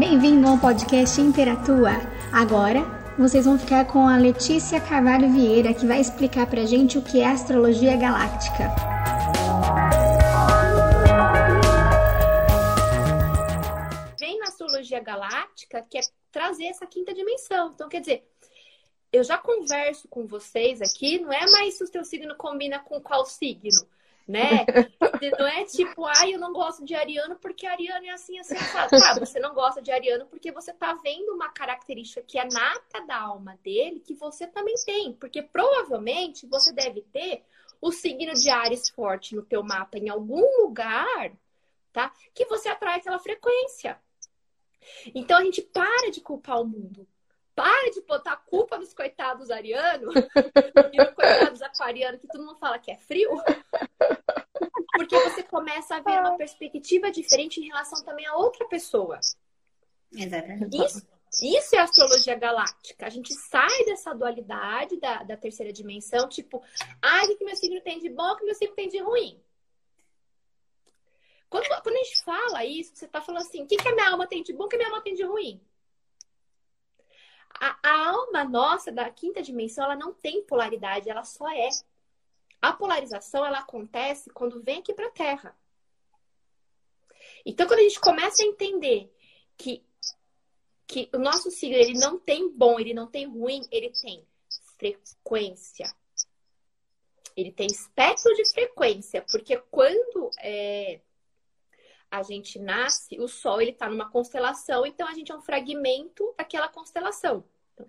[0.00, 1.90] Bem-vindo ao podcast Interatua.
[2.32, 2.80] Agora,
[3.18, 7.20] vocês vão ficar com a Letícia Carvalho Vieira, que vai explicar pra gente o que
[7.20, 8.70] é astrologia galáctica.
[14.18, 16.00] Vem na astrologia galáctica, que é
[16.32, 17.72] trazer essa quinta dimensão.
[17.74, 18.26] Então, quer dizer,
[19.12, 23.02] eu já converso com vocês aqui, não é mais se o seu signo combina com
[23.02, 23.86] qual signo
[24.30, 24.64] né?
[25.38, 28.96] Não é tipo, ai, eu não gosto de ariano porque ariano é assim, assim, assim.
[29.00, 33.04] Tá, você não gosta de ariano porque você tá vendo uma característica que é nata
[33.06, 35.12] da alma dele que você também tem.
[35.12, 37.42] Porque provavelmente você deve ter
[37.80, 41.32] o signo de Ares forte no teu mapa em algum lugar,
[41.92, 42.12] tá?
[42.34, 43.98] Que você atrai aquela frequência.
[45.14, 47.06] Então a gente para de culpar o mundo.
[47.54, 52.58] Para de botar a culpa nos coitados arianos e nos coitados aquarianos, que todo mundo
[52.58, 53.30] fala que é frio.
[54.92, 59.18] Porque você começa a ver uma perspectiva diferente em relação também a outra pessoa.
[60.12, 60.76] Exatamente.
[60.76, 61.06] Isso,
[61.42, 63.06] isso é astrologia galáctica.
[63.06, 66.62] A gente sai dessa dualidade da, da terceira dimensão, tipo,
[67.00, 69.40] ai, o que meu signo tem de bom, o que meu signo tem de ruim.
[71.48, 74.10] Quando, quando a gente fala isso, você está falando assim, o que, que a minha
[74.10, 75.60] alma tem de bom, o que a minha alma tem de ruim?
[77.60, 81.68] A, a alma nossa da quinta dimensão, ela não tem polaridade, ela só é.
[82.60, 85.56] A polarização ela acontece quando vem aqui para a Terra.
[87.44, 89.14] Então, quando a gente começa a entender
[89.56, 89.84] que,
[90.86, 94.26] que o nosso signo ele não tem bom, ele não tem ruim, ele tem
[94.78, 95.94] frequência.
[97.36, 101.00] Ele tem espectro de frequência, porque quando é,
[102.10, 106.34] a gente nasce, o Sol ele está numa constelação, então a gente é um fragmento
[106.36, 107.44] daquela constelação.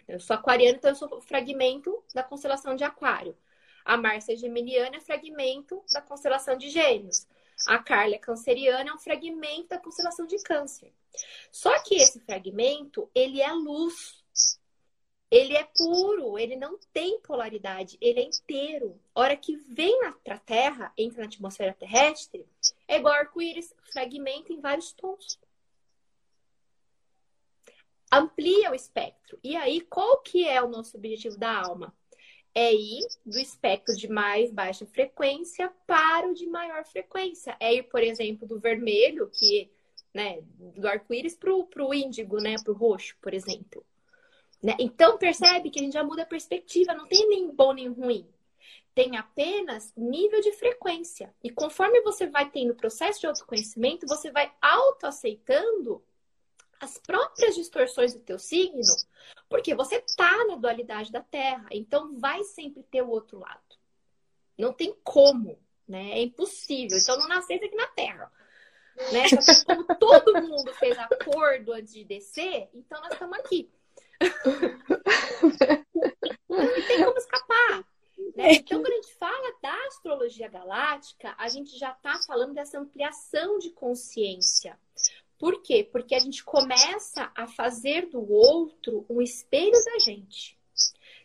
[0.08, 3.36] Eu sou aquariano, então eu sou fragmento da constelação de Aquário.
[3.84, 7.28] A Márcia é geminiana é fragmento da constelação de Gêmeos.
[7.68, 10.94] A Carla é canceriana, é um fragmento da constelação de Câncer.
[11.52, 14.22] Só que esse fragmento, ele é luz.
[15.30, 19.00] Ele é puro, ele não tem polaridade, ele é inteiro.
[19.16, 22.46] A hora que vem para a Terra, entra na atmosfera terrestre,
[22.88, 25.40] é igual arco-íris, fragmenta em vários tons.
[28.12, 29.40] Amplia o espectro.
[29.44, 31.96] E aí, qual que é o nosso objetivo da alma?
[32.54, 37.56] é ir do espectro de mais baixa frequência para o de maior frequência.
[37.60, 39.70] É ir, por exemplo, do vermelho, que,
[40.14, 43.86] né, do arco-íris para o índigo, né, para o roxo, por exemplo.
[44.62, 44.76] Né?
[44.80, 48.28] Então, percebe que a gente já muda a perspectiva, não tem nem bom nem ruim.
[48.94, 51.34] Tem apenas nível de frequência.
[51.44, 56.04] E conforme você vai tendo o processo de autoconhecimento, você vai autoaceitando
[56.80, 58.82] as próprias distorções do teu signo,
[59.48, 63.62] porque você tá na dualidade da Terra, então vai sempre ter o outro lado.
[64.58, 66.14] Não tem como, né?
[66.14, 66.98] É impossível.
[66.98, 68.32] Então não nascesse aqui na Terra.
[69.12, 69.24] Né?
[69.66, 73.72] Como todo mundo fez acordo antes de descer, então nós estamos aqui.
[76.50, 77.86] não tem como escapar.
[78.36, 78.54] Né?
[78.54, 83.60] Então, quando a gente fala da astrologia galáctica, a gente já está falando dessa ampliação
[83.60, 84.78] de consciência.
[85.38, 85.88] Por quê?
[85.92, 90.58] Porque a gente começa a fazer do outro um espelho da gente.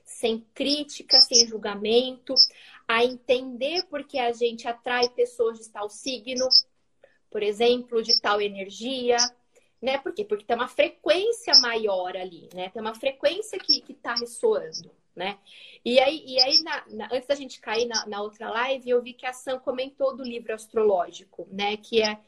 [0.04, 2.34] Sem crítica, sem julgamento,
[2.88, 6.48] a entender porque a gente atrai pessoas de tal signo,
[7.30, 9.16] por exemplo, de tal energia,
[9.82, 9.98] né?
[9.98, 10.24] Por quê?
[10.24, 12.70] Porque tem uma frequência maior ali, né?
[12.70, 15.38] Tem uma frequência que, que tá ressoando, né?
[15.82, 19.02] E aí, e aí na, na, antes da gente cair na, na, outra live, eu
[19.02, 21.78] vi que a Sam comentou do livro astrológico, né?
[21.78, 22.18] Que é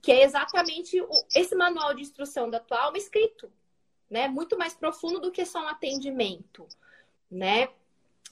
[0.00, 3.50] que é exatamente o, esse manual de instrução da tua alma escrito,
[4.08, 4.28] né?
[4.28, 6.68] Muito mais profundo do que só um atendimento,
[7.28, 7.68] né?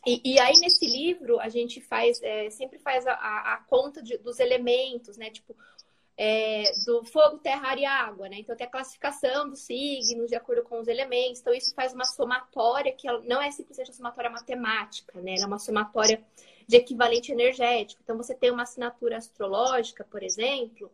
[0.07, 4.03] E, e aí nesse livro a gente faz é, sempre faz a, a, a conta
[4.03, 5.31] de, dos elementos, né?
[5.31, 5.57] Tipo
[6.17, 8.39] é, do fogo, terra, ar e água, né?
[8.39, 11.41] Então tem a classificação dos signos de acordo com os elementos.
[11.41, 15.34] Então isso faz uma somatória que não é simplesmente uma somatória matemática, né?
[15.34, 16.25] Ela é uma somatória
[16.66, 18.01] de equivalente energético.
[18.03, 20.91] Então você tem uma assinatura astrológica, por exemplo,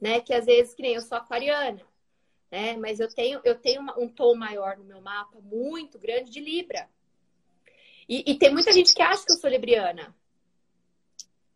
[0.00, 0.20] né?
[0.20, 1.82] Que às vezes, que nem eu sou aquariana,
[2.50, 2.76] né?
[2.76, 6.88] Mas eu tenho, eu tenho um tom maior no meu mapa, muito grande, de Libra.
[8.08, 10.14] E, e, tem muita gente que acha que eu sou libriana.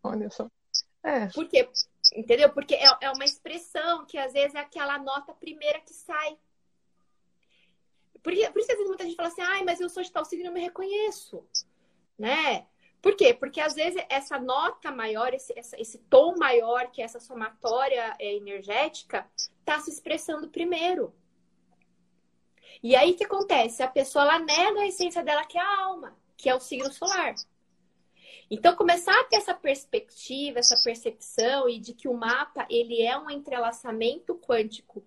[0.03, 0.51] Olha só.
[1.03, 1.27] É.
[1.27, 1.69] Por quê?
[2.15, 2.51] Entendeu?
[2.53, 6.39] Porque é, é uma expressão que às vezes é aquela nota primeira que sai.
[8.23, 10.25] Por, isso que às vezes muita gente fala assim, ai, mas eu sou de tal
[10.25, 11.47] signo, eu me reconheço.
[12.19, 12.67] Né?
[13.01, 13.33] Por quê?
[13.33, 18.15] Porque às vezes essa nota maior, esse, essa, esse tom maior, que é essa somatória
[18.19, 21.15] é, energética, está se expressando primeiro.
[22.83, 23.83] E aí o que acontece?
[23.83, 26.93] A pessoa ela nega a essência dela, que é a alma, que é o signo
[26.93, 27.35] solar.
[28.51, 33.19] Então, começar a ter essa perspectiva, essa percepção e de que o mapa ele é
[33.19, 35.05] um entrelaçamento quântico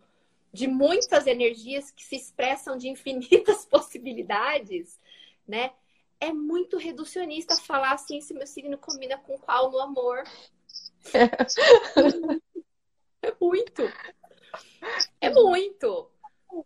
[0.54, 5.00] de muitas energias que se expressam de infinitas possibilidades,
[5.48, 5.72] né?
[6.20, 10.24] É muito reducionista falar assim se meu signo combina com qual no amor.
[13.24, 13.82] É muito.
[15.20, 16.12] É muito.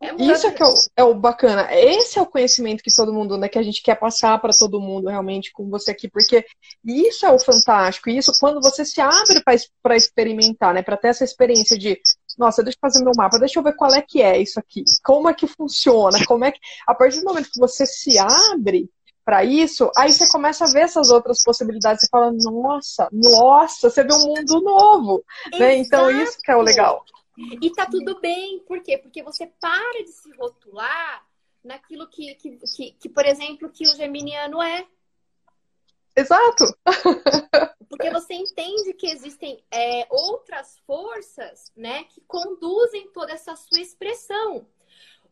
[0.02, 1.68] É Isso é que é o, é o, bacana.
[1.72, 4.82] Esse é o conhecimento que todo mundo, né, que a gente quer passar para todo
[4.82, 6.46] mundo realmente com você aqui, porque
[6.84, 8.10] isso é o fantástico.
[8.10, 9.42] Isso quando você se abre
[9.82, 12.00] para experimentar, né, para ter essa experiência de,
[12.38, 14.84] nossa, deixa eu fazer meu mapa, deixa eu ver qual é que é isso aqui,
[15.04, 18.90] como é que funciona, como é que a partir do momento que você se abre
[19.24, 24.04] para isso, aí você começa a ver essas outras possibilidades, você fala, nossa, nossa, você
[24.04, 25.24] vê um mundo novo,
[25.58, 25.76] né?
[25.78, 27.04] Então isso que é o legal.
[27.38, 28.98] E tá tudo bem, por quê?
[28.98, 31.28] Porque você para de se rotular
[31.64, 34.88] naquilo que, que, que, que por exemplo, que o geminiano é.
[36.16, 36.64] Exato!
[37.90, 44.68] Porque você entende que existem é, outras forças, né, que conduzem toda essa sua expressão.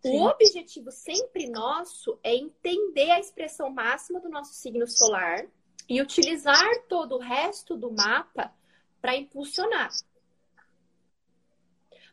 [0.01, 0.19] Sim.
[0.19, 5.47] O objetivo sempre nosso é entender a expressão máxima do nosso signo solar
[5.87, 8.53] e utilizar todo o resto do mapa
[9.01, 9.89] para impulsionar.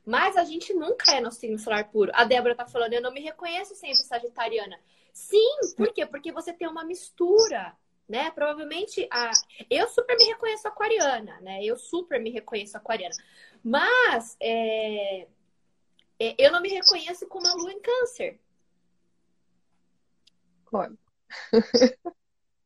[0.04, 2.10] Mas a gente nunca é nosso signo solar puro.
[2.14, 4.78] A Débora tá falando, eu não me reconheço sempre sagitariana.
[5.12, 6.06] Sim, por quê?
[6.06, 7.76] Porque você tem uma mistura,
[8.08, 8.30] né?
[8.30, 9.30] Provavelmente a
[9.68, 11.62] eu super me reconheço aquariana, né?
[11.62, 13.14] Eu super me reconheço aquariana.
[13.62, 15.26] Mas é...
[16.18, 18.38] É, eu não me reconheço como a lua em câncer.
[20.66, 20.98] Claro.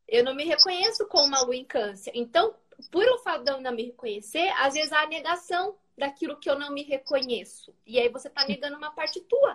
[0.08, 2.10] eu não me reconheço como uma lua em câncer.
[2.14, 2.54] Então,
[2.90, 6.48] por o fato de eu não me reconhecer, às vezes há a negação daquilo que
[6.48, 7.74] eu não me reconheço.
[7.86, 9.54] E aí você tá negando uma parte tua.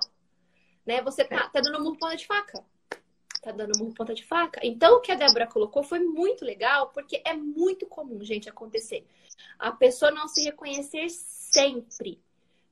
[0.85, 1.01] Né?
[1.01, 2.63] Você tá, tá dando murro ponta de faca.
[3.41, 4.59] Tá dando murro ponta de faca.
[4.63, 9.05] Então, o que a Débora colocou foi muito legal, porque é muito comum, gente, acontecer.
[9.57, 12.21] A pessoa não se reconhecer sempre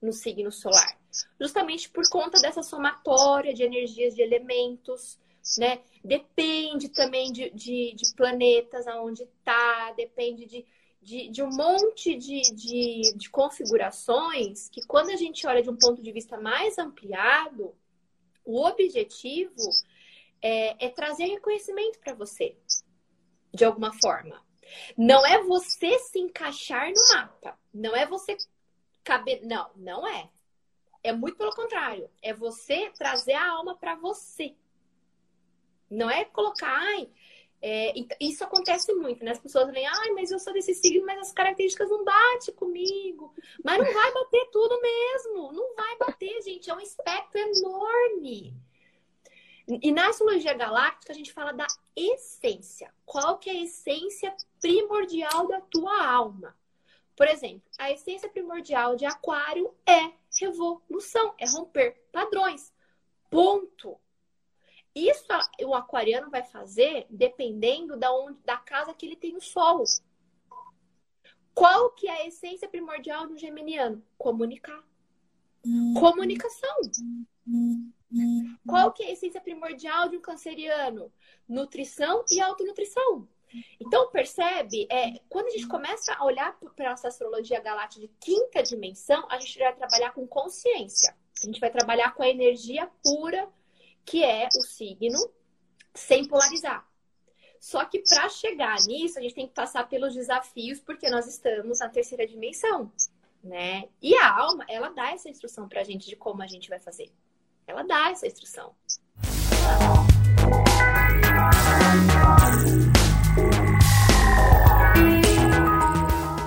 [0.02, 0.98] no signo solar.
[1.40, 5.18] Justamente por conta dessa somatória de energias, de elementos,
[5.58, 5.82] né?
[6.04, 10.66] Depende também de, de, de planetas, aonde tá, depende de
[11.08, 15.78] de, de um monte de, de, de configurações que, quando a gente olha de um
[15.78, 17.74] ponto de vista mais ampliado,
[18.44, 19.56] o objetivo
[20.42, 22.58] é, é trazer reconhecimento para você,
[23.54, 24.46] de alguma forma.
[24.98, 27.58] Não é você se encaixar no mapa.
[27.74, 28.36] Não é você
[29.02, 29.46] caber.
[29.46, 30.30] Não, não é.
[31.02, 32.10] É muito pelo contrário.
[32.22, 34.54] É você trazer a alma para você.
[35.90, 37.10] Não é colocar, ai,
[37.62, 39.32] é, isso acontece muito, né?
[39.32, 43.34] As pessoas vêm, ai, mas eu sou desse signo, mas as características não batem comigo.
[43.64, 45.52] Mas não vai bater tudo mesmo.
[45.52, 46.70] Não vai bater, gente.
[46.70, 48.54] É um espectro enorme.
[49.68, 52.94] E na astrologia galáctica, a gente fala da essência.
[53.06, 56.56] Qual que é a essência primordial da tua alma?
[57.18, 62.72] Por exemplo, a essência primordial de aquário é revolução, é romper padrões.
[63.30, 64.00] Ponto.
[64.98, 65.26] Isso
[65.64, 69.84] o aquariano vai fazer dependendo da, onde, da casa que ele tem o sol.
[71.54, 74.04] Qual que é a essência primordial do geminiano?
[74.18, 74.84] Comunicar.
[76.00, 76.78] Comunicação.
[78.66, 81.14] Qual que é a essência primordial de um canceriano?
[81.48, 83.28] Nutrição e autonutrição.
[83.80, 88.64] Então, percebe, é, quando a gente começa a olhar para essa astrologia galáctica de quinta
[88.64, 91.16] dimensão, a gente vai trabalhar com consciência.
[91.42, 93.48] A gente vai trabalhar com a energia pura
[94.08, 95.20] que é o signo
[95.94, 96.88] sem polarizar.
[97.60, 101.80] Só que para chegar nisso, a gente tem que passar pelos desafios, porque nós estamos
[101.80, 102.90] na terceira dimensão,
[103.44, 103.90] né?
[104.02, 106.80] E a alma, ela dá essa instrução para a gente de como a gente vai
[106.80, 107.12] fazer.
[107.68, 108.74] Ela dá essa instrução.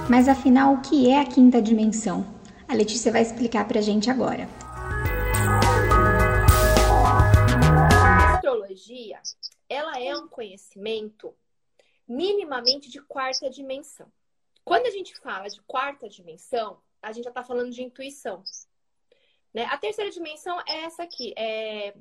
[0.08, 2.26] Mas afinal, o que é a quinta dimensão?
[2.66, 4.48] A Letícia vai explicar para a gente agora.
[8.80, 9.20] Astrologia,
[9.68, 11.36] ela é um conhecimento
[12.08, 14.10] minimamente de quarta dimensão.
[14.64, 18.42] Quando a gente fala de quarta dimensão, a gente já está falando de intuição.
[19.52, 19.64] Né?
[19.64, 21.94] A terceira dimensão é essa aqui, é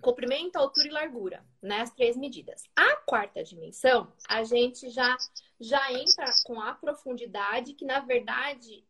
[0.00, 1.80] comprimento, altura e largura, né?
[1.80, 2.64] As três medidas.
[2.74, 5.16] A quarta dimensão, a gente já
[5.60, 8.84] já entra com a profundidade que na verdade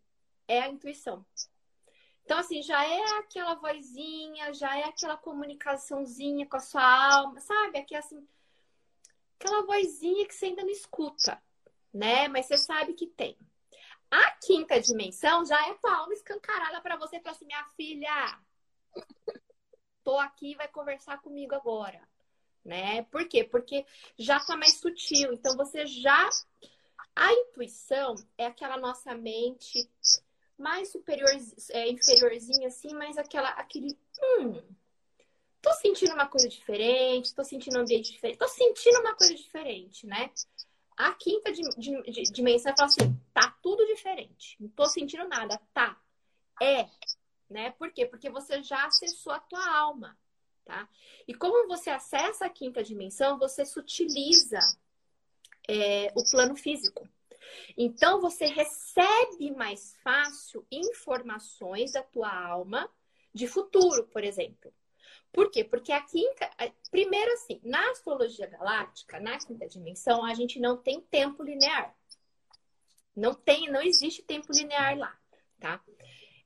[0.48, 1.24] é a intuição.
[2.24, 7.78] Então, assim, já é aquela vozinha, já é aquela comunicaçãozinha com a sua alma, sabe?
[7.78, 8.26] Aqui, assim,
[9.38, 11.42] aquela vozinha que você ainda não escuta,
[11.92, 12.28] né?
[12.28, 13.36] Mas você sabe que tem.
[14.10, 18.38] A quinta dimensão já é tua alma escancarada para você falar assim, minha filha,
[20.04, 22.06] tô aqui, vai conversar comigo agora,
[22.64, 23.02] né?
[23.04, 23.42] Por quê?
[23.42, 23.84] Porque
[24.18, 25.32] já tá mais sutil.
[25.32, 26.28] Então, você já...
[27.14, 29.90] A intuição é aquela nossa mente
[30.58, 31.30] mais superior,
[31.70, 33.98] é, inferiorzinho assim, mas aquela, aquele.
[34.22, 34.62] Hum,
[35.60, 40.06] tô sentindo uma coisa diferente, tô sentindo um ambiente diferente, tô sentindo uma coisa diferente,
[40.06, 40.30] né?
[40.96, 41.52] A quinta
[42.32, 46.00] dimensão fala assim: tá tudo diferente, não tô sentindo nada, tá.
[46.60, 46.88] É,
[47.48, 47.70] né?
[47.72, 48.06] Por quê?
[48.06, 50.18] Porque você já acessou a tua alma,
[50.64, 50.88] tá?
[51.26, 54.58] E como você acessa a quinta dimensão, você sutiliza
[55.68, 57.08] é, o plano físico.
[57.76, 62.90] Então você recebe mais fácil informações da tua alma
[63.34, 64.72] de futuro, por exemplo.
[65.32, 65.64] Por quê?
[65.64, 66.50] Porque a quinta.
[66.90, 71.94] Primeiro, assim, na astrologia galáctica, na quinta dimensão, a gente não tem tempo linear.
[73.16, 75.18] Não tem, não existe tempo linear lá,
[75.58, 75.82] tá?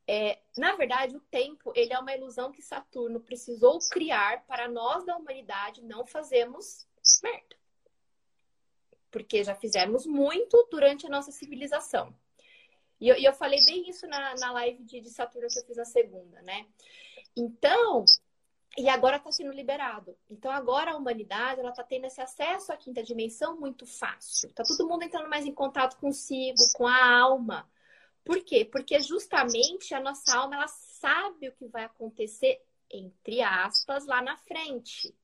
[0.08, 5.04] É, na verdade, o tempo ele é uma ilusão que Saturno precisou criar para nós
[5.04, 6.86] da humanidade não fazermos
[7.22, 7.55] merda
[9.10, 12.14] porque já fizemos muito durante a nossa civilização.
[13.00, 15.64] E eu, e eu falei bem isso na, na live de, de Saturno que eu
[15.64, 16.66] fiz na segunda, né?
[17.36, 18.04] Então,
[18.78, 20.16] e agora está sendo liberado.
[20.30, 24.52] Então agora a humanidade ela está tendo esse acesso à quinta dimensão muito fácil.
[24.52, 27.68] Tá todo mundo entrando mais em contato consigo, com a alma.
[28.24, 28.64] Por quê?
[28.64, 34.36] Porque justamente a nossa alma ela sabe o que vai acontecer entre aspas lá na
[34.36, 35.14] frente,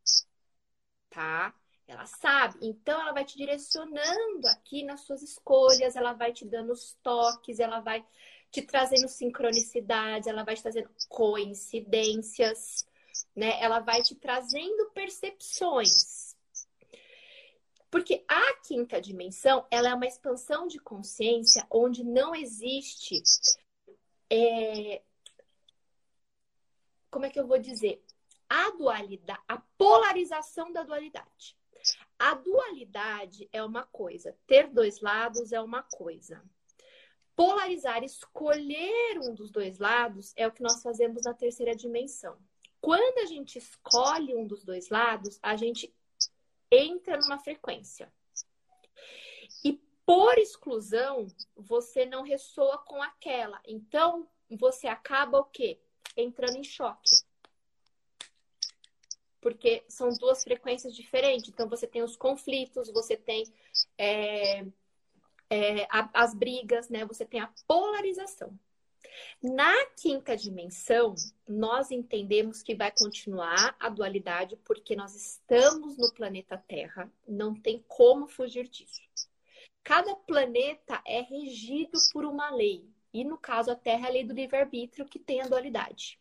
[1.10, 1.54] tá?
[1.86, 2.58] Ela sabe.
[2.62, 7.58] Então, ela vai te direcionando aqui nas suas escolhas, ela vai te dando os toques,
[7.58, 8.04] ela vai
[8.50, 12.86] te trazendo sincronicidades, ela vai te trazendo coincidências,
[13.34, 13.60] né?
[13.62, 16.36] Ela vai te trazendo percepções.
[17.90, 23.22] Porque a quinta dimensão, ela é uma expansão de consciência onde não existe
[24.30, 25.02] é...
[27.10, 28.02] como é que eu vou dizer?
[28.48, 31.54] A dualidade, a polarização da dualidade.
[32.18, 36.42] A dualidade é uma coisa, ter dois lados é uma coisa.
[37.34, 42.38] Polarizar, escolher um dos dois lados é o que nós fazemos na terceira dimensão.
[42.80, 45.94] Quando a gente escolhe um dos dois lados, a gente
[46.70, 48.12] entra numa frequência.
[49.64, 49.72] E
[50.04, 53.60] por exclusão, você não ressoa com aquela.
[53.66, 55.80] Então, você acaba o quê?
[56.16, 57.22] Entrando em choque
[59.42, 61.50] porque são duas frequências diferentes.
[61.50, 63.44] Então, você tem os conflitos, você tem
[63.99, 64.64] é,
[65.50, 67.04] é, a, as brigas, né?
[67.04, 68.56] Você tem a polarização.
[69.42, 71.14] Na quinta dimensão,
[71.46, 77.84] nós entendemos que vai continuar a dualidade porque nós estamos no planeta Terra, não tem
[77.88, 79.02] como fugir disso.
[79.82, 84.25] Cada planeta é regido por uma lei, e no caso a Terra é a lei
[84.25, 86.18] do livre-arbítrio que tem a dualidade.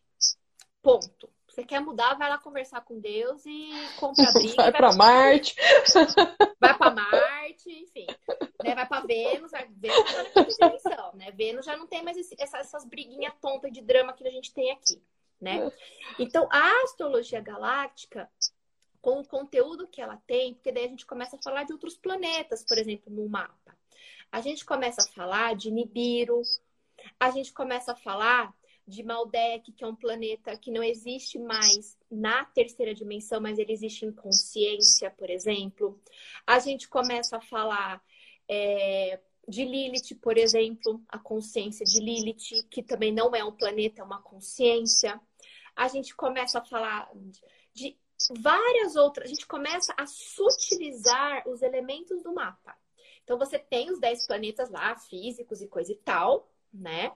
[0.81, 1.29] Ponto.
[1.51, 4.55] Você quer mudar, vai lá conversar com Deus e compra briga.
[4.55, 5.55] Vai, vai para Marte.
[6.58, 8.08] Vai para Marte, enfim.
[8.63, 8.74] Né?
[8.74, 11.31] Vai para Vênus, vai Vênus tá na dimensão, né?
[11.31, 14.53] Vênus já não tem mais esse, essas, essas briguinhas tontas de drama que a gente
[14.53, 15.03] tem aqui,
[15.41, 15.70] né?
[16.17, 18.29] Então, a astrologia galáctica,
[19.01, 21.98] com o conteúdo que ela tem, porque daí a gente começa a falar de outros
[21.98, 23.75] planetas, por exemplo, no mapa.
[24.31, 26.41] A gente começa a falar de Nibiru,
[27.20, 28.53] a gente começa a falar
[28.91, 33.71] de Maldek, que é um planeta que não existe mais na terceira dimensão, mas ele
[33.71, 36.00] existe em consciência, por exemplo.
[36.45, 38.03] A gente começa a falar
[38.50, 39.17] é,
[39.48, 44.03] de Lilith, por exemplo, a consciência de Lilith, que também não é um planeta, é
[44.03, 45.19] uma consciência.
[45.74, 47.10] A gente começa a falar
[47.74, 47.98] de
[48.38, 52.77] várias outras, a gente começa a sutilizar os elementos do mapa.
[53.24, 57.13] Então você tem os 10 planetas lá, físicos e coisa e tal, né?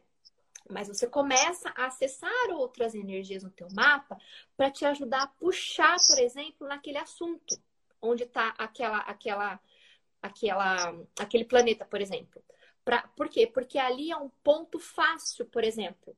[0.70, 4.18] Mas você começa a acessar outras energias no teu mapa
[4.58, 7.56] para te ajudar a puxar, por exemplo, naquele assunto
[8.02, 9.60] onde está aquela, aquela,
[10.22, 12.44] aquela, aquele planeta, por exemplo.
[12.84, 13.48] Pra, por quê?
[13.48, 16.16] Porque ali é um ponto fácil, por exemplo.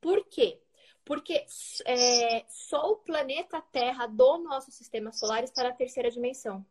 [0.00, 0.60] Por quê?
[1.04, 1.44] Porque
[1.86, 6.64] é, só o planeta Terra do nosso sistema solar está na terceira dimensão.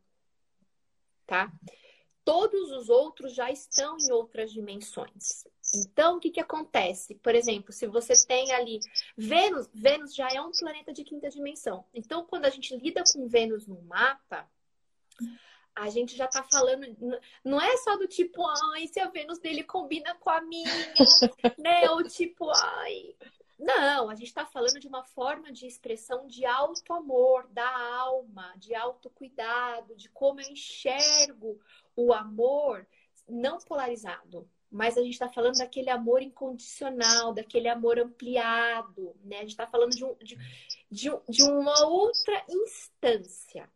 [1.25, 1.51] Tá?
[2.27, 5.47] todos os outros já estão em outras dimensões.
[5.73, 7.15] Então, o que, que acontece?
[7.15, 8.79] Por exemplo, se você tem ali
[9.17, 11.85] Vênus, Vênus já é um planeta de quinta dimensão.
[11.93, 14.49] Então, quando a gente lida com Vênus no mapa,
[15.75, 16.87] a gente já está falando,
[17.43, 18.43] não é só do tipo,
[18.73, 20.71] ai, se a Vênus dele combina com a minha,
[21.57, 21.89] né?
[21.91, 23.15] Ou tipo, ai.
[23.59, 28.53] Não, a gente está falando de uma forma de expressão de alto amor, da alma,
[28.57, 31.59] de autocuidado, de como eu enxergo
[31.95, 32.87] o amor
[33.27, 39.37] não polarizado, mas a gente está falando daquele amor incondicional, daquele amor ampliado, né?
[39.37, 40.37] A gente está falando de, um, de,
[40.91, 43.69] de, de uma outra instância.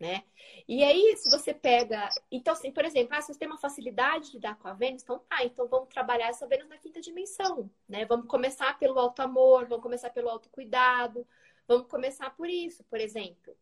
[0.00, 0.24] né?
[0.68, 2.08] E aí, se você pega.
[2.30, 5.02] Então, assim, por exemplo, ah, se você tem uma facilidade de lidar com a Vênus,
[5.02, 8.04] então tá, então vamos trabalhar essa Vênus na quinta dimensão, né?
[8.04, 11.26] Vamos começar pelo alto amor, vamos começar pelo autocuidado,
[11.66, 13.56] vamos começar por isso, por exemplo.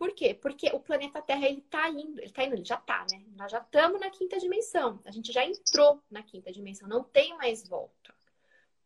[0.00, 0.32] Por quê?
[0.32, 3.22] Porque o planeta Terra, ele tá indo, ele tá indo, ele já tá, né?
[3.36, 7.36] Nós já estamos na quinta dimensão, a gente já entrou na quinta dimensão, não tem
[7.36, 8.14] mais volta.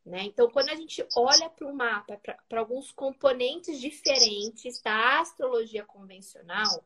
[0.05, 0.25] Né?
[0.25, 6.85] Então, quando a gente olha para o mapa, para alguns componentes diferentes da astrologia convencional,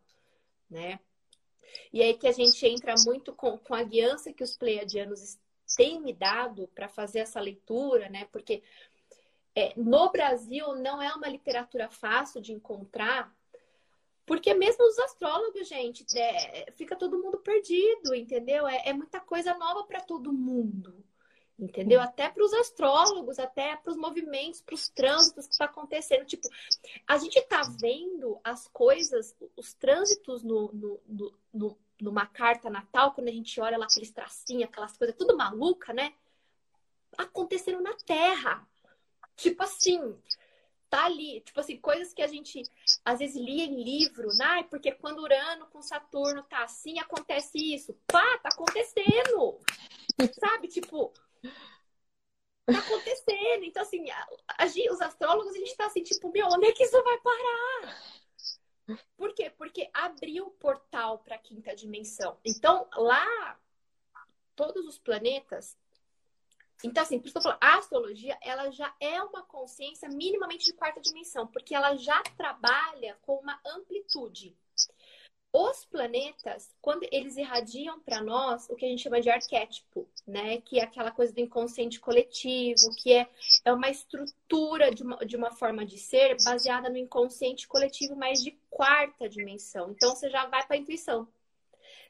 [0.68, 1.00] né?
[1.90, 5.38] E aí que a gente entra muito com, com a guiança que os pleiadianos
[5.74, 8.28] têm me dado para fazer essa leitura, né?
[8.30, 8.62] Porque
[9.54, 13.34] é, no Brasil não é uma literatura fácil de encontrar,
[14.28, 18.68] porque mesmo os astrólogos, gente, é, fica todo mundo perdido, entendeu?
[18.68, 21.04] É, é muita coisa nova para todo mundo
[21.58, 22.00] entendeu?
[22.00, 26.24] Até para os astrólogos, até para os movimentos, para os trânsitos que está acontecendo.
[26.24, 26.48] Tipo,
[27.06, 33.12] a gente está vendo as coisas, os trânsitos no, no, no, no, numa carta natal,
[33.12, 36.14] quando a gente olha lá aqueles tracinhos, aquelas coisas tudo maluca, né?
[37.16, 38.66] Acontecendo na Terra.
[39.34, 40.16] Tipo assim,
[40.90, 42.62] tá ali, tipo assim, coisas que a gente
[43.04, 44.62] às vezes lia em livro, né?
[44.64, 47.94] Porque quando Urano com Saturno tá assim, acontece isso.
[48.06, 49.60] Pá, tá acontecendo.
[50.38, 50.68] Sabe?
[50.68, 51.12] Tipo,
[52.66, 53.64] tá acontecendo.
[53.64, 54.26] Então, assim, a,
[54.58, 58.02] a, os astrólogos, a gente tá assim, tipo, meu, onde é que isso vai parar?
[59.16, 59.50] Por quê?
[59.50, 62.38] Porque abriu o portal para a quinta dimensão.
[62.44, 63.58] Então, lá,
[64.56, 65.76] todos os planetas.
[66.84, 70.66] Então, assim, por isso que eu falo, a astrologia, ela já é uma consciência minimamente
[70.66, 74.56] de quarta dimensão, porque ela já trabalha com uma amplitude.
[75.50, 80.60] Os planetas, quando eles irradiam para nós o que a gente chama de arquétipo, né?
[80.60, 83.26] Que é aquela coisa do inconsciente coletivo, que é,
[83.64, 88.44] é uma estrutura de uma, de uma forma de ser baseada no inconsciente coletivo, mas
[88.44, 89.90] de quarta dimensão.
[89.90, 91.26] Então você já vai para a intuição.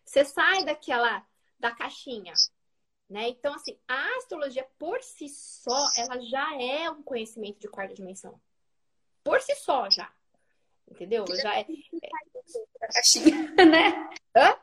[0.05, 1.25] Você sai daquela
[1.61, 2.33] da caixinha,
[3.09, 3.29] né?
[3.29, 8.41] Então assim, a astrologia por si só, ela já é um conhecimento de quarta dimensão.
[9.25, 10.13] Por si só já.
[10.91, 11.25] Entendeu?
[11.43, 14.11] Já é, da caixinha, né?
[14.35, 14.57] Hã?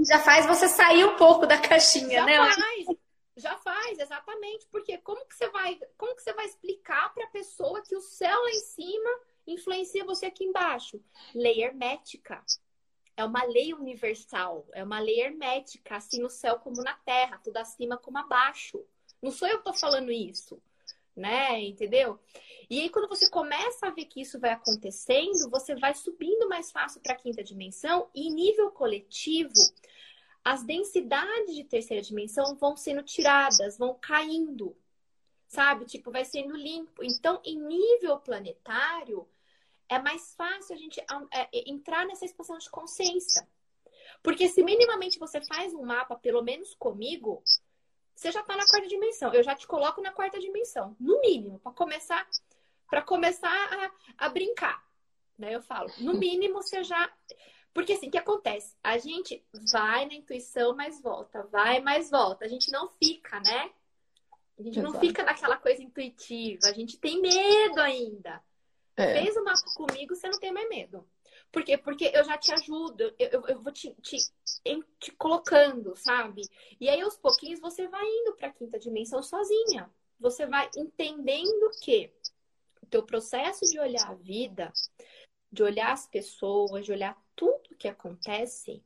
[0.00, 2.36] Já faz você sair um pouco da caixinha, já né?
[2.36, 2.98] Faz.
[3.36, 4.66] Já faz, exatamente.
[4.66, 8.00] Porque como que você vai, como que você vai explicar para a pessoa que o
[8.00, 9.10] céu lá em cima
[9.46, 11.00] influencia você aqui embaixo?
[11.34, 12.44] Lei hermética.
[13.18, 17.58] É uma lei universal, é uma lei hermética, assim no céu como na terra, tudo
[17.58, 18.82] acima como abaixo.
[19.20, 20.60] Não sou eu que tô falando isso
[21.18, 21.60] né?
[21.60, 22.18] Entendeu?
[22.70, 26.70] E aí, quando você começa a ver que isso vai acontecendo, você vai subindo mais
[26.70, 29.52] fácil para a quinta dimensão e, em nível coletivo,
[30.44, 34.76] as densidades de terceira dimensão vão sendo tiradas, vão caindo,
[35.46, 35.84] sabe?
[35.84, 37.02] Tipo, vai sendo limpo.
[37.02, 39.26] Então, em nível planetário,
[39.88, 43.46] é mais fácil a gente é, é, entrar nessa expansão de consciência.
[44.22, 47.42] Porque se minimamente você faz um mapa, pelo menos comigo,
[48.14, 49.32] você já está na quarta dimensão.
[49.32, 52.26] Eu já te coloco na quarta dimensão, no mínimo, para começar
[52.88, 53.50] para começar
[54.18, 54.82] a, a brincar.
[55.38, 55.54] Né?
[55.54, 57.10] Eu falo, no mínimo você já.
[57.72, 58.74] Porque assim, o que acontece?
[58.82, 62.44] A gente vai na intuição, mas volta, vai, mas volta.
[62.44, 63.70] A gente não fica, né?
[64.58, 64.92] A gente Exato.
[64.92, 68.42] não fica naquela coisa intuitiva, a gente tem medo ainda.
[68.98, 69.22] É.
[69.22, 71.08] Fez o mapa comigo, você não tem mais medo.
[71.52, 71.78] Por quê?
[71.78, 74.18] Porque eu já te ajudo, eu, eu, eu vou te, te,
[74.98, 76.42] te, colocando, sabe?
[76.80, 79.88] E aí, aos pouquinhos, você vai indo para a quinta dimensão sozinha.
[80.18, 82.12] Você vai entendendo que
[82.82, 84.72] o teu processo de olhar a vida,
[85.50, 88.82] de olhar as pessoas, de olhar tudo que acontece,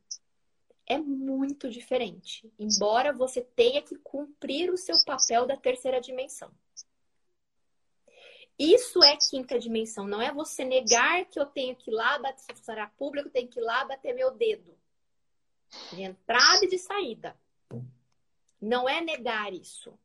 [0.87, 2.53] é muito diferente.
[2.59, 6.53] Embora você tenha que cumprir o seu papel da terceira dimensão.
[8.59, 12.41] Isso é quinta dimensão, não é você negar que eu tenho que ir lá bater,
[12.41, 14.77] se funcionário público, tenho que ir lá bater meu dedo.
[15.93, 17.37] De entrada e de saída.
[18.61, 19.99] Não é negar isso.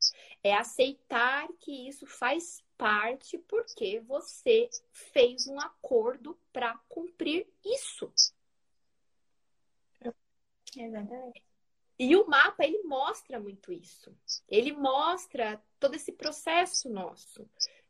[0.43, 8.11] É aceitar que isso faz parte porque você fez um acordo para cumprir isso.
[10.75, 11.43] Exatamente.
[11.99, 14.15] E o mapa, ele mostra muito isso.
[14.47, 17.47] Ele mostra todo esse processo nosso.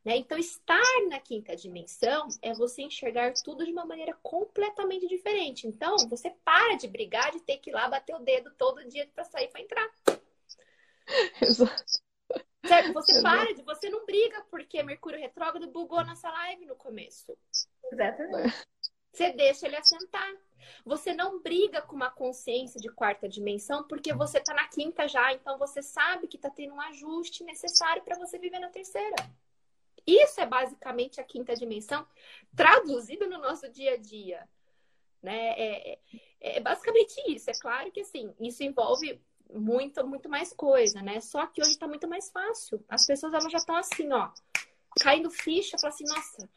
[0.08, 0.16] Né?
[0.16, 5.68] Então, estar na quinta dimensão é você enxergar tudo de uma maneira completamente diferente.
[5.68, 9.06] Então, você para de brigar de ter que ir lá bater o dedo todo dia
[9.14, 9.90] para sair para entrar.
[11.42, 11.84] Exato.
[12.66, 12.94] Certo?
[12.94, 17.38] Você para de, você não briga porque Mercúrio retrógrado bugou nossa live no começo.
[17.92, 18.66] Exatamente.
[19.12, 20.34] Você deixa ele assentar.
[20.86, 25.34] Você não briga com uma consciência de quarta dimensão porque você está na quinta já,
[25.34, 29.16] então você sabe que está tendo um ajuste necessário para você viver na terceira.
[30.08, 32.08] Isso é basicamente a quinta dimensão
[32.56, 34.48] traduzida no nosso dia a dia.
[35.22, 35.50] né?
[35.60, 36.00] É, é,
[36.40, 37.50] é basicamente isso.
[37.50, 39.22] É claro que assim, isso envolve
[39.54, 41.20] muito, muito mais coisa, né?
[41.20, 42.82] Só que hoje tá muito mais fácil.
[42.88, 44.32] As pessoas elas já estão assim, ó,
[45.02, 46.50] caindo ficha, falam assim, nossa.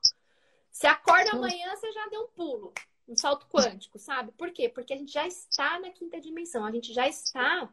[0.71, 2.73] Você acorda amanhã, você já deu um pulo
[3.09, 4.31] um salto quântico, sabe?
[4.33, 4.69] Por quê?
[4.69, 7.67] Porque a gente já está na quinta dimensão, a gente já está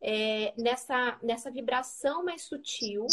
[0.00, 3.06] é, nessa, nessa vibração mais sutil.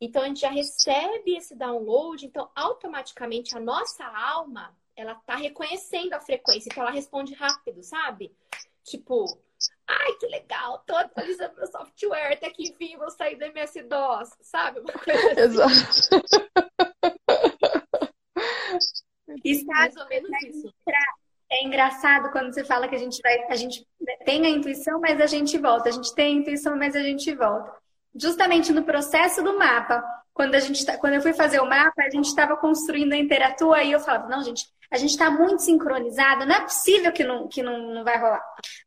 [0.00, 6.12] Então a gente já recebe esse download, então automaticamente a nossa alma ela tá reconhecendo
[6.12, 8.36] a frequência, então ela responde rápido, sabe?
[8.84, 9.38] Tipo,
[9.86, 14.80] ai que legal, tô atualizando meu software, até que enfim vou sair do MS-DOS, sabe?
[14.80, 15.40] Uma coisa assim.
[15.40, 16.44] Exato.
[19.44, 20.72] Isso mais ou menos isso.
[21.50, 23.86] É engraçado quando você fala que a gente vai, a gente
[24.24, 25.88] tem a intuição, mas a gente volta.
[25.88, 27.72] A gente tem a intuição, mas a gente volta.
[28.14, 30.02] Justamente no processo do mapa,
[30.34, 33.16] quando a gente, tá, quando eu fui fazer o mapa, a gente estava construindo a
[33.16, 37.22] Interatua e eu falava, não, gente, a gente está muito sincronizado, não é possível que
[37.24, 38.42] não, que não, não vai rolar.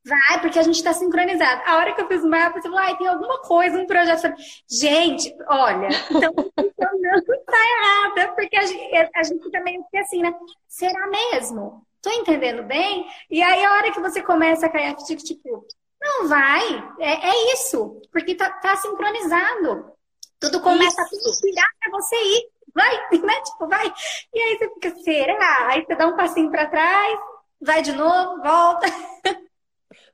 [0.06, 1.62] Vai, porque a gente está sincronizado.
[1.66, 4.34] A hora que eu fiz o mapa, você falou, ai, tem alguma coisa, um projeto.
[4.70, 10.22] Gente, olha, então, então não está errada, porque a gente, a gente também fica assim,
[10.22, 10.34] né?
[10.68, 11.82] Será mesmo?
[12.02, 13.08] Tô entendendo bem?
[13.30, 15.66] E aí, a hora que você começa a cair tipo,
[16.00, 19.97] não vai, é, é isso, porque tá, tá sincronizado.
[20.40, 21.16] Tudo começa isso.
[21.16, 23.42] a conspirar para você ir vai, né?
[23.42, 23.92] Tipo, vai.
[24.34, 25.68] E aí você fica, será?
[25.70, 27.20] Aí você dá um passinho para trás,
[27.60, 28.86] vai de novo, volta.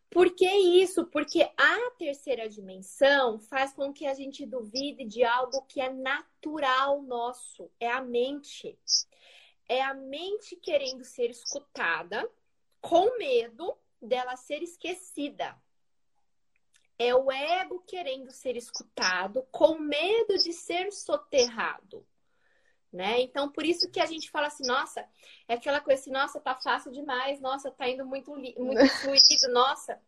[0.09, 1.05] Por que isso?
[1.07, 7.01] Porque a terceira dimensão faz com que a gente duvide de algo que é natural
[7.01, 8.77] nosso, é a mente.
[9.67, 12.29] É a mente querendo ser escutada,
[12.79, 15.57] com medo dela ser esquecida.
[16.97, 22.05] É o ego querendo ser escutado, com medo de ser soterrado
[22.93, 23.19] né?
[23.21, 25.03] Então, por isso que a gente fala assim, nossa,
[25.47, 28.55] é aquela coisa assim, nossa, tá fácil demais, nossa, tá indo muito, muito
[29.01, 29.99] fluido, nossa,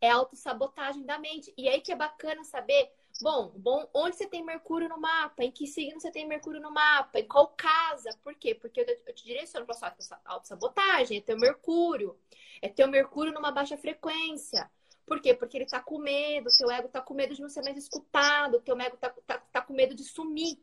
[0.00, 1.54] é autossabotagem da mente.
[1.56, 2.90] E aí que é bacana saber,
[3.22, 6.72] bom, bom, onde você tem Mercúrio no mapa, em que signo você tem Mercúrio no
[6.72, 8.52] mapa, em qual casa, por quê?
[8.52, 9.94] Porque eu, eu te direciono para sua
[10.24, 12.18] autossabotagem, é teu Mercúrio,
[12.60, 14.68] é teu Mercúrio numa baixa frequência.
[15.06, 15.34] Por quê?
[15.34, 18.60] Porque ele tá com medo, teu ego tá com medo de não ser mais escutado,
[18.60, 20.58] teu ego tá, tá, tá com medo de sumir.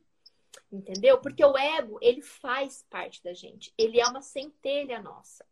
[0.71, 1.19] Entendeu?
[1.19, 3.73] Porque o ego, ele faz parte da gente.
[3.77, 5.45] Ele é uma centelha nossa,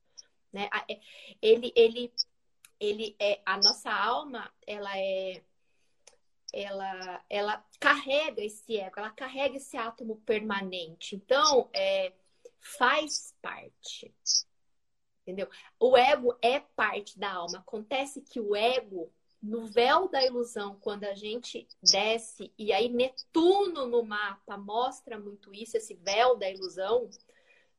[0.52, 0.70] né?
[0.90, 1.00] É,
[1.42, 2.14] ele ele
[2.80, 5.42] ele é a nossa alma, ela é
[6.54, 11.16] ela ela carrega esse ego, ela carrega esse átomo permanente.
[11.16, 12.14] Então, é
[12.60, 14.14] faz parte.
[15.30, 15.48] Entendeu?
[15.80, 17.60] O ego é parte da alma.
[17.60, 19.12] Acontece que o ego
[19.42, 25.54] no véu da ilusão, quando a gente desce, e aí Netuno no mapa mostra muito
[25.54, 27.08] isso, esse véu da ilusão,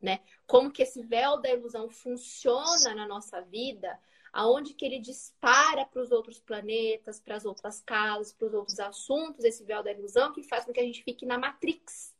[0.01, 0.21] né?
[0.47, 4.01] Como que esse véu da ilusão funciona na nossa vida,
[4.33, 8.79] aonde que ele dispara para os outros planetas, para as outras casas, para os outros
[8.79, 12.15] assuntos, esse véu da ilusão que faz com que a gente fique na Matrix,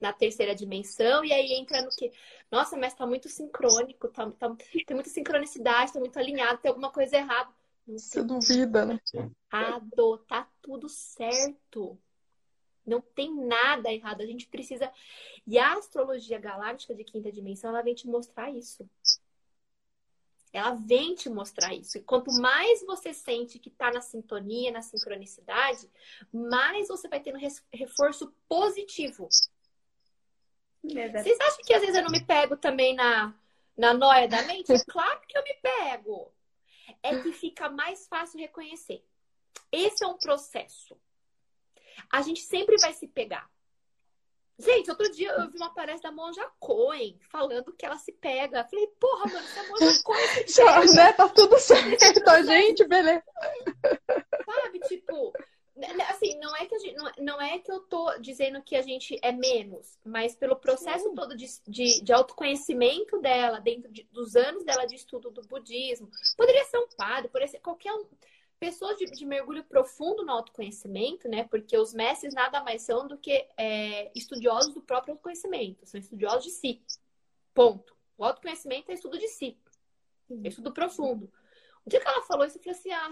[0.00, 2.10] na terceira dimensão, e aí entra no que,
[2.50, 6.90] nossa, mas tá muito sincrônico, tá, tá, tem muita sincronicidade, tá muito alinhado, tem alguma
[6.90, 7.50] coisa errada.
[7.86, 9.00] Você duvida, né?
[9.52, 11.98] Errado, tá tudo certo.
[12.86, 14.20] Não tem nada errado.
[14.20, 14.90] A gente precisa.
[15.46, 18.88] E a astrologia galáctica de quinta dimensão, ela vem te mostrar isso.
[20.52, 21.98] Ela vem te mostrar isso.
[21.98, 25.88] E quanto mais você sente que tá na sintonia, na sincronicidade,
[26.32, 27.38] mais você vai tendo
[27.72, 29.28] reforço positivo.
[30.82, 33.34] Vocês acham que às vezes eu não me pego também na,
[33.76, 34.72] na noia da mente?
[34.88, 36.32] Claro que eu me pego
[37.02, 39.04] é que fica mais fácil reconhecer.
[39.70, 40.96] Esse é um processo.
[42.10, 43.48] A gente sempre vai se pegar.
[44.58, 48.66] Gente, outro dia eu vi uma palestra da Monja Cohen falando que ela se pega.
[48.68, 50.92] Falei, porra, mano, se a Monja Cohen pega.
[50.94, 51.12] né?
[51.14, 53.24] Tá tudo certo, a gente, beleza.
[54.44, 55.32] Sabe, tipo,
[56.08, 59.18] assim, não é que gente, não, não, é que eu tô dizendo que a gente
[59.22, 61.14] é menos, mas pelo processo Sim.
[61.14, 66.10] todo de, de, de, autoconhecimento dela, dentro de, dos anos dela de estudo do budismo,
[66.36, 68.04] poderia ser um padre, poderia ser qualquer um,
[68.58, 71.44] pessoas de, de mergulho profundo no autoconhecimento, né?
[71.44, 76.44] Porque os mestres nada mais são do que é, estudiosos do próprio autoconhecimento, são estudiosos
[76.44, 76.82] de si.
[77.54, 77.96] Ponto.
[78.18, 79.56] O autoconhecimento é estudo de si,
[80.44, 81.32] é estudo profundo.
[81.86, 83.10] O dia que ela falou isso, eu falei assim, ah,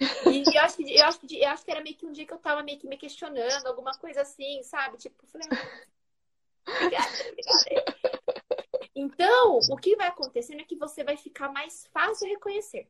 [0.00, 2.26] e eu acho, que, eu, acho que, eu acho que era meio que um dia
[2.26, 4.96] que eu tava meio que me questionando, alguma coisa assim, sabe?
[4.98, 7.92] Tipo, falei, ah, obrigada, obrigada.
[8.94, 12.88] Então, o que vai acontecendo é que você vai ficar mais fácil reconhecer.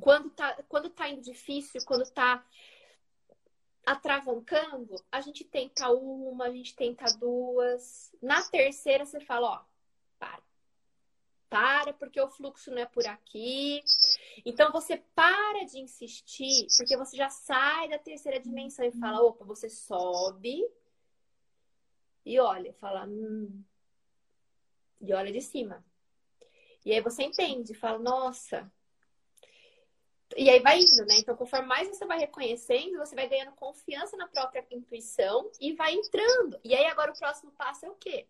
[0.00, 2.44] Quando tá, quando tá indo difícil, quando tá
[3.84, 8.10] atravancando, a gente tenta uma, a gente tenta duas.
[8.22, 9.64] Na terceira, você fala, ó,
[10.18, 10.42] para.
[11.48, 13.82] Para, porque o fluxo não é por aqui.
[14.44, 19.44] Então, você para de insistir, porque você já sai da terceira dimensão e fala, opa,
[19.44, 20.64] você sobe
[22.24, 23.62] e olha, fala, hum,
[25.00, 25.84] e olha de cima.
[26.84, 28.70] E aí você entende, fala, nossa,
[30.36, 31.18] e aí vai indo, né?
[31.18, 35.94] Então, conforme mais você vai reconhecendo, você vai ganhando confiança na própria intuição e vai
[35.94, 36.58] entrando.
[36.64, 38.26] E aí agora o próximo passo é o quê?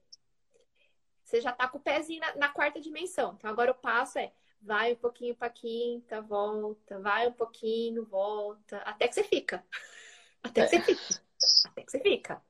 [1.24, 3.34] Você já tá com o pezinho na, na quarta dimensão.
[3.36, 4.32] Então agora o passo é
[4.66, 9.64] vai um pouquinho para quinta, volta, vai um pouquinho, volta, até que você fica.
[10.42, 11.22] Até que você fica.
[11.64, 12.42] Até que você fica.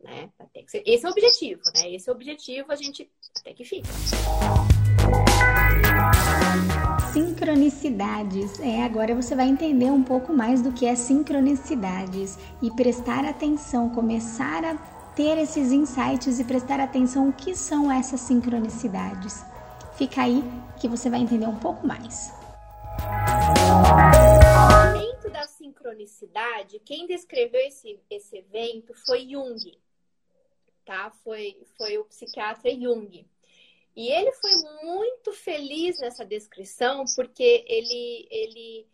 [0.00, 0.32] Né?
[0.36, 0.82] Até que você...
[0.84, 1.92] Esse é o objetivo, né?
[1.92, 3.08] Esse é o objetivo, a gente
[3.38, 3.88] até que fica.
[7.12, 8.58] Sincronicidades.
[8.58, 13.90] É, agora você vai entender um pouco mais do que é sincronicidades e prestar atenção,
[13.90, 14.74] começar a
[15.14, 19.44] ter esses insights e prestar atenção o que são essas sincronicidades.
[20.00, 20.42] Fica aí
[20.80, 22.32] que você vai entender um pouco mais.
[24.94, 29.78] Dentro da sincronicidade, quem descreveu esse, esse evento foi Jung,
[30.86, 31.10] tá?
[31.22, 33.28] Foi, foi o psiquiatra Jung.
[33.94, 38.86] E ele foi muito feliz nessa descrição, porque ele, ele.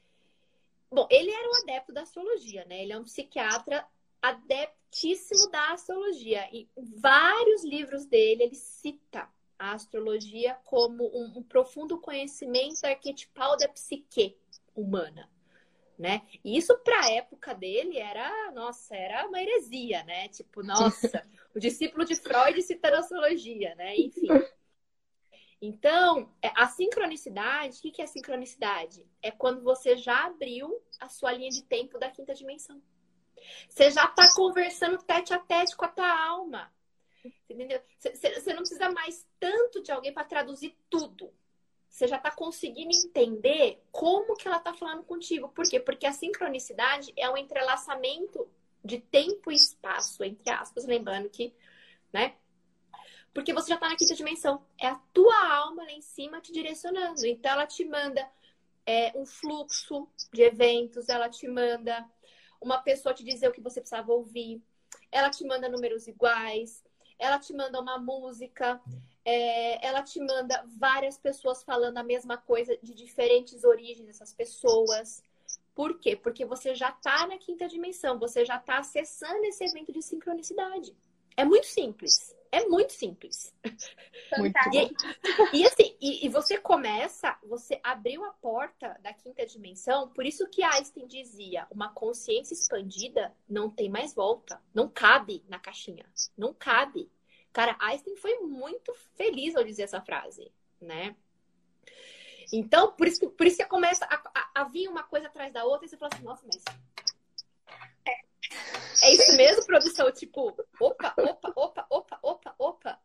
[0.90, 2.82] Bom, ele era um adepto da astrologia, né?
[2.82, 3.86] Ele é um psiquiatra
[4.20, 6.48] adeptíssimo da astrologia.
[6.52, 13.68] E vários livros dele ele cita a astrologia como um, um profundo conhecimento arquetipal da
[13.68, 14.36] psique
[14.74, 15.30] humana.
[15.98, 16.22] Né?
[16.44, 20.28] E isso para a época dele era, nossa, era uma heresia, né?
[20.28, 23.96] Tipo, nossa, o discípulo de Freud citando astrologia, né?
[23.96, 24.28] Enfim.
[25.60, 29.06] Então, é, a sincronicidade, o que é a sincronicidade?
[29.22, 32.82] É quando você já abriu a sua linha de tempo da quinta dimensão.
[33.68, 36.72] Você já está conversando tete a tete com a tua alma.
[37.48, 37.80] Entendeu?
[37.98, 41.32] Você não precisa mais tanto de alguém para traduzir tudo.
[41.88, 45.48] Você já está conseguindo entender como que ela está falando contigo.
[45.48, 45.80] Por quê?
[45.80, 48.48] Porque a sincronicidade é um entrelaçamento
[48.84, 50.84] de tempo e espaço, entre aspas.
[50.84, 51.54] Lembrando que,
[52.12, 52.36] né?
[53.32, 54.64] Porque você já está na quinta dimensão.
[54.80, 57.24] É a tua alma lá em cima te direcionando.
[57.26, 58.28] Então, ela te manda
[58.86, 62.08] é, um fluxo de eventos, ela te manda
[62.60, 64.62] uma pessoa te dizer o que você precisava ouvir,
[65.10, 66.82] ela te manda números iguais,
[67.18, 68.81] ela te manda uma música,
[69.24, 75.22] é, ela te manda várias pessoas falando a mesma coisa de diferentes origens dessas pessoas.
[75.74, 76.14] Por quê?
[76.14, 80.94] Porque você já está na quinta dimensão, você já está acessando esse evento de sincronicidade.
[81.37, 82.36] É muito simples.
[82.50, 83.54] É muito simples.
[84.38, 90.09] Muito e, e, assim, e, e, você começa, você abriu a porta da quinta dimensão,
[90.09, 95.59] por isso que Einstein dizia, uma consciência expandida não tem mais volta, não cabe na
[95.59, 96.04] caixinha,
[96.37, 97.11] não cabe.
[97.52, 101.16] Cara, Einstein foi muito feliz ao dizer essa frase, né?
[102.52, 105.64] Então, por isso, por isso que começa a, a, a vir uma coisa atrás da
[105.64, 106.62] outra e você fala assim, nossa, mas
[109.02, 110.10] é isso mesmo, produção?
[110.12, 112.98] Tipo, opa, opa, opa, opa, opa, opa,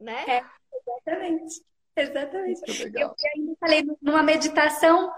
[0.00, 0.24] né?
[0.28, 0.44] É,
[0.76, 1.62] exatamente.
[1.94, 2.60] Exatamente.
[2.94, 5.12] Eu, eu ainda falei numa meditação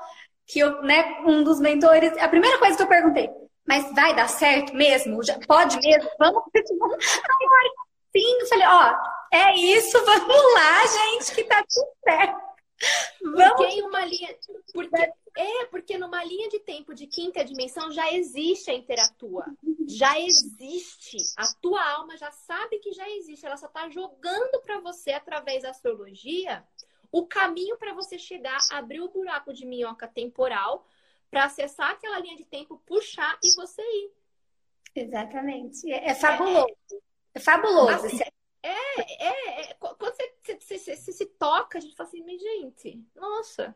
[0.47, 3.31] que eu, né, um dos mentores, a primeira coisa que eu perguntei,
[3.67, 5.23] mas vai dar certo mesmo?
[5.23, 6.11] Já, pode mesmo?
[6.19, 6.43] Vamos?
[8.15, 8.97] Sim, eu falei, ó,
[9.33, 12.45] é isso, vamos lá, gente, que tá tudo certo.
[13.23, 13.57] Vamos.
[13.57, 14.37] Porque uma linha,
[14.73, 19.45] porque é, porque numa linha de tempo de quinta dimensão já existe a interatua.
[19.87, 21.17] Já existe.
[21.37, 23.45] A tua alma já sabe que já existe.
[23.45, 26.65] Ela só está jogando para você, através da astrologia,
[27.11, 30.87] o caminho para você chegar, abrir o buraco de minhoca temporal,
[31.31, 34.13] para acessar aquela linha de tempo, puxar e você ir.
[34.95, 35.91] Exatamente.
[35.91, 36.67] É, é fabuloso.
[36.93, 36.97] É,
[37.35, 38.07] é fabuloso.
[38.07, 38.21] Assim,
[38.63, 43.05] é, é, é, Quando você, você, você, você, se toca, a gente fala assim, gente,
[43.15, 43.75] nossa,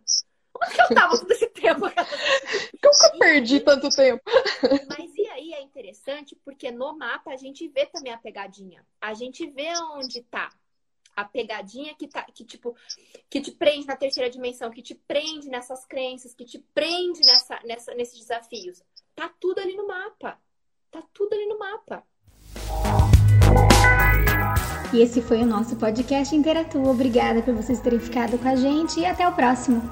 [0.63, 1.81] Onde que eu tava todo esse tempo?
[2.83, 4.23] Como que eu perdi tanto tempo?
[4.89, 8.85] Mas e aí é interessante porque no mapa a gente vê também a pegadinha.
[9.01, 10.51] A gente vê onde tá
[11.19, 12.77] a pegadinha que tá, que tipo,
[13.29, 17.61] que te prende na terceira dimensão, que te prende nessas crenças, que te prende nessa,
[17.65, 18.83] nessa, nesses desafios.
[19.17, 20.41] Tá tudo ali no mapa.
[20.91, 22.07] Tá tudo ali no mapa.
[24.93, 26.91] E esse foi o nosso podcast Interatua.
[26.91, 29.83] Obrigada por vocês terem ficado com a gente e até o próximo.